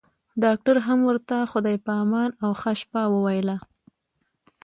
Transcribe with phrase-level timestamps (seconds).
[0.43, 3.57] ډاکټر هم ورته خدای په امان او ښه شپه وويله.